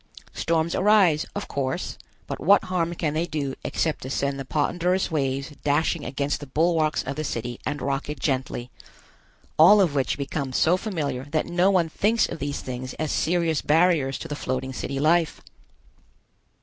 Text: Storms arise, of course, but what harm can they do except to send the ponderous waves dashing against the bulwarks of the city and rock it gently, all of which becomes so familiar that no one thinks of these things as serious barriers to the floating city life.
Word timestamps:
Storms 0.33 0.73
arise, 0.73 1.27
of 1.35 1.47
course, 1.47 1.95
but 2.25 2.39
what 2.39 2.63
harm 2.63 2.95
can 2.95 3.13
they 3.13 3.27
do 3.27 3.53
except 3.63 4.01
to 4.01 4.09
send 4.09 4.39
the 4.39 4.45
ponderous 4.45 5.11
waves 5.11 5.51
dashing 5.63 6.03
against 6.03 6.39
the 6.39 6.47
bulwarks 6.47 7.03
of 7.03 7.15
the 7.15 7.23
city 7.23 7.59
and 7.67 7.83
rock 7.83 8.09
it 8.09 8.19
gently, 8.19 8.71
all 9.59 9.79
of 9.79 9.93
which 9.93 10.17
becomes 10.17 10.57
so 10.57 10.75
familiar 10.75 11.25
that 11.25 11.45
no 11.45 11.69
one 11.69 11.87
thinks 11.87 12.27
of 12.27 12.39
these 12.39 12.61
things 12.61 12.95
as 12.95 13.11
serious 13.11 13.61
barriers 13.61 14.17
to 14.17 14.27
the 14.27 14.35
floating 14.35 14.73
city 14.73 14.99
life. 14.99 15.39